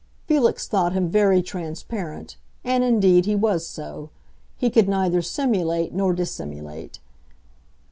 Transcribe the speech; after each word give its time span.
Felix 0.25 0.67
thought 0.67 0.93
him 0.93 1.09
very 1.09 1.43
transparent, 1.43 2.35
and 2.63 2.83
indeed 2.83 3.27
he 3.27 3.35
was 3.35 3.67
so; 3.67 4.09
he 4.57 4.71
could 4.71 4.89
neither 4.89 5.21
simulate 5.21 5.93
nor 5.93 6.11
dissimulate. 6.11 6.97